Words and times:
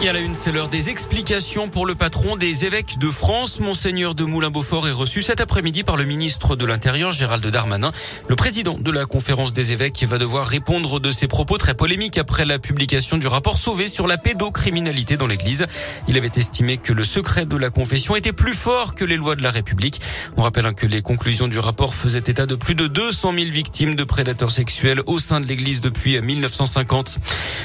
Et 0.00 0.08
à 0.08 0.12
la 0.12 0.20
une, 0.20 0.36
c'est 0.36 0.52
l'heure 0.52 0.68
des 0.68 0.90
explications 0.90 1.68
pour 1.68 1.84
le 1.84 1.96
patron 1.96 2.36
des 2.36 2.64
évêques 2.64 2.98
de 2.98 3.10
France. 3.10 3.58
Monseigneur 3.58 4.14
de 4.14 4.22
Moulin-Beaufort 4.22 4.86
est 4.86 4.92
reçu 4.92 5.22
cet 5.22 5.40
après-midi 5.40 5.82
par 5.82 5.96
le 5.96 6.04
ministre 6.04 6.54
de 6.54 6.64
l'Intérieur, 6.64 7.10
Gérald 7.10 7.44
Darmanin. 7.44 7.90
Le 8.28 8.36
président 8.36 8.78
de 8.78 8.92
la 8.92 9.06
conférence 9.06 9.52
des 9.52 9.72
évêques 9.72 10.04
va 10.04 10.18
devoir 10.18 10.46
répondre 10.46 11.00
de 11.00 11.10
ses 11.10 11.26
propos 11.26 11.58
très 11.58 11.74
polémiques 11.74 12.16
après 12.16 12.44
la 12.44 12.60
publication 12.60 13.18
du 13.18 13.26
rapport 13.26 13.58
Sauvé 13.58 13.88
sur 13.88 14.06
la 14.06 14.18
pédocriminalité 14.18 15.16
dans 15.16 15.26
l'église. 15.26 15.66
Il 16.06 16.16
avait 16.16 16.30
estimé 16.36 16.76
que 16.76 16.92
le 16.92 17.02
secret 17.02 17.44
de 17.44 17.56
la 17.56 17.70
confession 17.70 18.14
était 18.14 18.32
plus 18.32 18.54
fort 18.54 18.94
que 18.94 19.04
les 19.04 19.16
lois 19.16 19.34
de 19.34 19.42
la 19.42 19.50
République. 19.50 20.00
On 20.36 20.42
rappelle 20.42 20.72
que 20.74 20.86
les 20.86 21.02
conclusions 21.02 21.48
du 21.48 21.58
rapport 21.58 21.92
faisaient 21.92 22.18
état 22.18 22.46
de 22.46 22.54
plus 22.54 22.76
de 22.76 22.86
200 22.86 23.32
000 23.32 23.46
victimes 23.50 23.96
de 23.96 24.04
prédateurs 24.04 24.52
sexuels 24.52 25.02
au 25.06 25.18
sein 25.18 25.40
de 25.40 25.46
l'église 25.46 25.80
depuis 25.80 26.20
1950. 26.20 27.18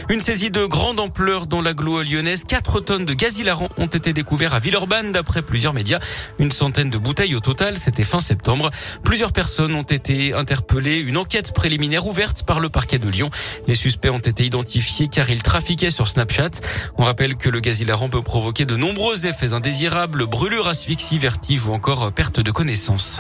Une 0.10 0.20
saisie 0.20 0.50
de 0.50 0.66
grande 0.66 1.00
ampleur 1.00 1.46
dans 1.46 1.62
l'agglo 1.62 2.00
lyonnaise 2.24 2.46
4 2.46 2.80
tonnes 2.80 3.04
de 3.04 3.14
gaz 3.14 3.38
hilarant 3.40 3.68
ont 3.78 3.88
été 3.88 4.14
découverts 4.14 4.54
à 4.54 4.60
Villeurbanne 4.60 5.12
d'après 5.12 5.42
plusieurs 5.42 5.74
médias. 5.74 6.00
Une 6.40 6.54
centaine 6.54 6.90
de 6.90 6.98
bouteilles 6.98 7.36
au 7.36 7.42
total, 7.42 7.78
c'était 7.78 8.06
fin 8.06 8.22
septembre. 8.22 8.72
Plusieurs 9.04 9.34
personnes 9.34 9.76
ont 9.76 9.84
été 9.84 10.34
interpellées. 10.34 11.00
Une 11.00 11.18
enquête 11.18 11.52
préliminaire 11.52 12.08
ouverte 12.08 12.44
par 12.44 12.62
le 12.62 12.70
parquet 12.70 12.98
de 12.98 13.10
Lyon. 13.10 13.30
Les 13.68 13.76
suspects 13.76 14.10
ont 14.10 14.20
été 14.20 14.46
identifiés 14.46 15.10
car 15.10 15.30
ils 15.30 15.44
trafiquaient 15.44 15.92
sur 15.92 16.08
Snapchat. 16.08 16.62
On 16.98 17.04
rappelle 17.04 17.36
que 17.36 17.50
le 17.50 17.60
gaz 17.60 17.82
hilarant 17.82 18.08
peut 18.08 18.22
provoquer 18.22 18.64
de 18.64 18.78
nombreux 18.78 19.26
effets 19.26 19.52
indésirables, 19.52 20.26
brûlures, 20.26 20.70
asphyxie, 20.70 21.20
vertige 21.20 21.66
ou 21.66 21.74
encore 21.74 22.10
perte 22.14 22.40
de 22.40 22.52
connaissance. 22.52 23.20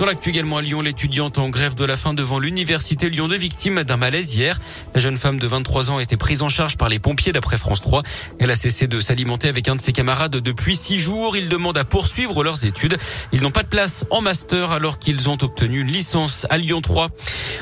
Dans 0.00 0.06
l'actu 0.06 0.30
également 0.30 0.56
à 0.56 0.62
Lyon, 0.62 0.80
l'étudiante 0.80 1.36
en 1.36 1.50
grève 1.50 1.74
de 1.74 1.84
la 1.84 1.94
faim 1.94 2.14
devant 2.14 2.38
l'université 2.38 3.10
Lyon 3.10 3.28
de 3.28 3.36
victime 3.36 3.84
d'un 3.84 3.98
malaise 3.98 4.34
hier. 4.34 4.58
La 4.94 5.00
jeune 5.00 5.18
femme 5.18 5.38
de 5.38 5.46
23 5.46 5.90
ans 5.90 5.98
a 5.98 6.02
été 6.02 6.16
prise 6.16 6.40
en 6.40 6.48
charge 6.48 6.78
par 6.78 6.88
les 6.88 6.98
pompiers 6.98 7.32
d'après 7.32 7.58
France 7.58 7.82
3. 7.82 8.02
Elle 8.38 8.50
a 8.50 8.56
cessé 8.56 8.86
de 8.86 8.98
s'alimenter 8.98 9.48
avec 9.48 9.68
un 9.68 9.76
de 9.76 9.80
ses 9.82 9.92
camarades 9.92 10.36
depuis 10.36 10.74
six 10.74 10.98
jours. 10.98 11.36
Ils 11.36 11.50
demandent 11.50 11.76
à 11.76 11.84
poursuivre 11.84 12.42
leurs 12.42 12.64
études. 12.64 12.96
Ils 13.32 13.42
n'ont 13.42 13.50
pas 13.50 13.62
de 13.62 13.68
place 13.68 14.06
en 14.08 14.22
master 14.22 14.70
alors 14.70 14.98
qu'ils 14.98 15.28
ont 15.28 15.36
obtenu 15.42 15.80
une 15.80 15.88
licence 15.88 16.46
à 16.48 16.56
Lyon 16.56 16.80
3. 16.80 17.10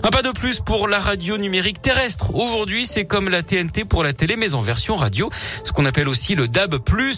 Un 0.05 0.11
pas 0.11 0.23
de 0.23 0.30
plus 0.30 0.61
pour 0.61 0.86
la 0.86 1.00
radio 1.00 1.39
numérique 1.39 1.83
terrestre. 1.83 2.33
Aujourd'hui, 2.36 2.86
c'est 2.86 3.05
comme 3.05 3.28
la 3.28 3.42
TNT 3.42 3.84
pour 3.84 4.05
la 4.05 4.12
télé, 4.12 4.36
mais 4.36 4.55
en 4.55 4.61
version 4.61 4.95
radio. 4.95 5.28
Ce 5.64 5.73
qu'on 5.73 5.86
appelle 5.86 6.08
aussi 6.08 6.36
le 6.36 6.47
DAB+, 6.47 6.77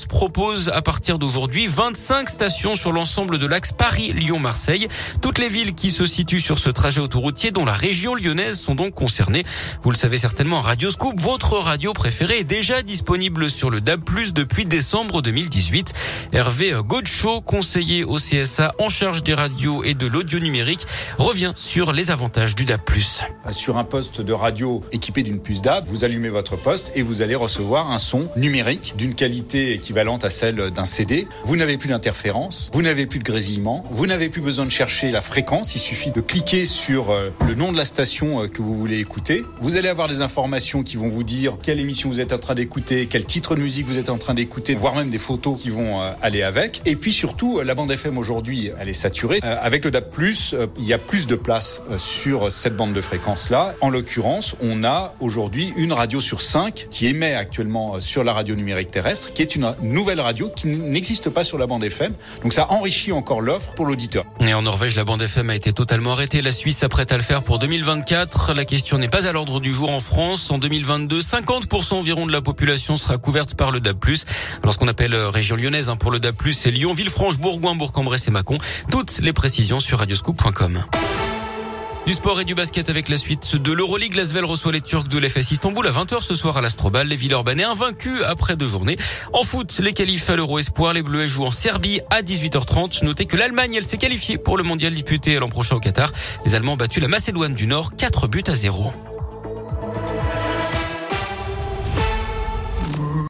propose 0.09 0.71
à 0.71 0.81
partir 0.81 1.19
d'aujourd'hui 1.19 1.67
25 1.67 2.31
stations 2.31 2.75
sur 2.75 2.93
l'ensemble 2.93 3.37
de 3.37 3.47
l'axe 3.47 3.73
Paris-Lyon-Marseille. 3.73 4.89
Toutes 5.23 5.39
les 5.39 5.49
villes 5.49 5.75
qui 5.75 5.91
se 5.91 6.07
situent 6.07 6.41
sur 6.41 6.59
ce 6.59 6.71
trajet 6.71 7.01
autoroutier 7.01 7.51
dont 7.51 7.65
la 7.65 7.73
région 7.73 8.15
lyonnaise 8.15 8.59
sont 8.59 8.75
donc 8.75 8.95
concernées. 8.95 9.45
Vous 9.83 9.91
le 9.91 9.97
savez 9.97 10.17
certainement, 10.17 10.61
Radio 10.61 10.91
Scoop, 10.91 11.21
votre 11.21 11.59
radio 11.59 11.93
préférée 11.93 12.41
est 12.41 12.45
déjà 12.45 12.83
disponible 12.83 13.51
sur 13.51 13.71
le 13.71 13.81
DAB+, 13.81 14.01
depuis 14.35 14.67
décembre 14.67 15.23
2018. 15.23 15.93
Hervé 16.33 16.75
Godcho, 16.87 17.41
conseiller 17.41 18.05
au 18.05 18.17
CSA 18.17 18.75
en 18.79 18.89
charge 18.89 19.23
des 19.23 19.35
radios 19.35 19.85
et 19.85 19.95
de 19.95 20.07
l'audio 20.07 20.39
numérique, 20.39 20.87
revient 21.19 21.53
sur 21.57 21.93
les 21.93 22.11
avantages 22.11 22.55
du 22.55 22.65
DAB+. 22.65 22.81
Sur 23.53 23.79
un 23.79 23.85
poste 23.85 24.21
de 24.21 24.33
radio 24.33 24.83
équipé 24.93 25.23
d'une 25.23 25.41
puce 25.41 25.63
DAB, 25.63 25.87
vous 25.87 26.05
allumez 26.05 26.29
votre 26.29 26.57
poste 26.57 26.93
et 26.95 27.03
vous 27.03 27.23
allez 27.23 27.35
recevoir 27.35 27.91
un 27.91 27.99
son 27.99 28.29
numérique 28.37 28.95
d'une 28.97 29.15
qualité 29.15 29.73
équivalente 29.73 30.25
à 30.25 30.31
celle 30.31 30.71
d'un 30.71 30.85
CD. 30.85 31.27
Vous 31.45 31.57
n'avez 31.57 31.77
plus 31.77 31.89
d'interférence, 31.89 32.71
vous 32.73 32.83
n'avez 32.83 33.07
plus 33.07 33.19
de 33.19 33.25
grésillement, 33.25 33.85
vous 33.91 34.07
n'avez 34.07 34.29
plus 34.29 34.41
besoin 34.41 34.65
de 34.65 34.71
chercher 34.71 35.00
la 35.09 35.21
fréquence. 35.21 35.75
Il 35.75 35.79
suffit 35.79 36.11
de 36.11 36.21
cliquer 36.21 36.67
sur 36.67 37.11
euh, 37.11 37.31
le 37.47 37.55
nom 37.55 37.73
de 37.73 37.77
la 37.77 37.85
station 37.85 38.43
euh, 38.43 38.49
que 38.49 38.61
vous 38.61 38.77
voulez 38.77 38.99
écouter. 38.99 39.43
Vous 39.61 39.77
allez 39.77 39.89
avoir 39.89 40.09
des 40.09 40.21
informations 40.21 40.83
qui 40.83 40.97
vont 40.97 41.09
vous 41.09 41.25
dire 41.25 41.57
quelle 41.63 41.81
émission 41.81 42.11
vous 42.11 42.21
êtes 42.21 42.33
en 42.33 42.39
train 42.39 42.55
d'écouter, 42.55 43.07
quel 43.07 43.25
titre 43.25 43.55
de 43.55 43.61
musique 43.61 43.87
vous 43.87 43.99
êtes 43.99 44.11
en 44.11 44.19
train 44.19 44.35
d'écouter, 44.35 44.75
voire 44.75 44.95
même 44.95 45.11
des 45.11 45.19
photos 45.19 45.61
qui 45.61 45.71
vont 45.71 46.03
euh, 46.03 46.13
aller 46.21 46.43
avec. 46.43 46.83
Et 46.85 46.97
puis 46.97 47.13
surtout, 47.13 47.61
la 47.65 47.75
bande 47.75 47.91
FM 47.91 48.19
aujourd'hui, 48.19 48.71
elle 48.79 48.89
est 48.89 48.93
saturée. 48.93 49.39
Avec 49.43 49.85
le 49.85 49.91
DAB+, 49.91 50.07
il 50.79 50.85
y 50.85 50.93
a 50.93 50.99
plus 50.99 51.27
de 51.27 51.37
place 51.37 51.83
sur 51.97 52.53
cette 52.53 52.77
bande 52.77 52.93
de 52.93 53.01
fréquence-là. 53.01 53.75
En 53.81 53.89
l'occurrence, 53.91 54.57
on 54.61 54.85
a 54.85 55.15
aujourd'hui 55.21 55.73
une 55.77 55.93
radio 55.93 56.21
sur 56.21 56.43
cinq 56.43 56.89
qui 56.91 57.07
émet 57.07 57.35
actuellement 57.35 58.01
sur 58.01 58.25
la 58.25 58.33
radio 58.33 58.55
numérique 58.55 58.91
terrestre, 58.91 59.33
qui 59.33 59.43
est 59.43 59.57
une 59.57 59.73
nouvelle 59.83 60.21
radio 60.21 60.51
qui 60.55 60.67
n'existe 60.67 61.31
pas 61.31 61.45
sur 61.45 61.59
la 61.59 61.67
bande 61.67 61.85
FM. 61.85 62.13
Donc 62.43 62.53
ça 62.53 62.71
enrichit 62.71 63.13
encore 63.13 63.41
l'offre 63.41 63.75
pour 63.75 63.87
l'auditeur. 63.87 64.25
La 64.97 65.05
bande 65.05 65.23
FM 65.23 65.51
a 65.51 65.55
été 65.55 65.73
totalement 65.73 66.13
arrêtée. 66.13 66.43
La 66.43 66.53
Suisse 66.53 66.79
s'apprête 66.79 67.13
à 67.13 67.17
le 67.17 67.23
faire 67.23 67.43
pour 67.43 67.59
2024. 67.59 68.55
La 68.55 68.65
question 68.65 68.99
n'est 68.99 69.09
pas 69.09 69.27
à 69.27 69.33
l'ordre 69.33 69.61
du 69.61 69.73
jour 69.73 69.91
en 69.91 70.01
France. 70.01 70.51
En 70.51 70.59
2022, 70.59 71.19
50% 71.21 71.95
environ 71.95 72.27
de 72.27 72.33
la 72.33 72.41
population 72.41 72.97
sera 72.97 73.19
couverte 73.19 73.55
par 73.55 73.71
le 73.71 73.81
DAB+. 73.81 73.99
Alors 74.63 74.73
ce 74.73 74.79
qu'on 74.79 74.89
appelle 74.89 75.15
euh, 75.15 75.31
région 75.31 75.57
lyonnaise 75.57 75.89
hein, 75.89 75.97
pour 75.97 76.11
le 76.11 76.19
DAB+, 76.19 76.37
c'est 76.53 76.71
Lyon, 76.71 76.93
Villefranche, 76.93 77.39
Bourgoin, 77.39 77.75
Bourg-en-Bresse 77.75 78.29
et 78.29 78.31
Mâcon. 78.31 78.59
Toutes 78.91 79.21
les 79.21 79.33
précisions 79.33 79.81
sur 79.81 79.99
radioscoop.com. 79.99 80.85
Du 82.11 82.15
sport 82.15 82.41
et 82.41 82.45
du 82.45 82.57
basket 82.57 82.91
avec 82.91 83.09
la 83.09 83.17
suite 83.17 83.55
de 83.55 83.71
l'Euroleague. 83.71 84.17
Lasvel 84.17 84.45
reçoit 84.45 84.73
les 84.73 84.81
Turcs 84.81 85.07
de 85.07 85.17
l'FS 85.17 85.53
Istanbul 85.53 85.87
à 85.87 85.93
20h 85.93 86.23
ce 86.23 86.35
soir 86.35 86.57
à 86.57 86.61
l'Astrobal. 86.61 87.07
Les 87.07 87.15
Villeurbanais 87.15 87.63
invaincus 87.63 88.25
après 88.27 88.57
deux 88.57 88.67
journées. 88.67 88.97
En 89.33 89.45
foot, 89.45 89.79
les 89.81 89.93
qualifs 89.93 90.29
à 90.29 90.35
l'Euro 90.35 90.59
Espoir. 90.59 90.93
Les 90.93 91.05
Bleus 91.05 91.29
jouent 91.29 91.47
en 91.47 91.53
Serbie 91.53 92.01
à 92.11 92.23
18h30. 92.23 93.05
Notez 93.05 93.27
que 93.27 93.37
l'Allemagne, 93.37 93.75
elle 93.77 93.85
s'est 93.85 93.97
qualifiée 93.97 94.39
pour 94.39 94.57
le 94.57 94.65
mondial 94.65 94.93
disputé 94.93 95.39
l'an 95.39 95.49
prochain 95.49 95.77
au 95.77 95.79
Qatar. 95.79 96.13
Les 96.45 96.57
Allemands 96.57 96.73
ont 96.73 96.77
battu 96.77 96.99
la 96.99 97.07
Macédoine 97.07 97.55
du 97.55 97.69
Nord 97.69 97.95
4 97.97 98.27
buts 98.27 98.43
à 98.49 98.57
0. 98.57 98.93